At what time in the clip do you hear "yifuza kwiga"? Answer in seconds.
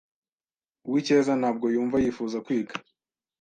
2.03-2.73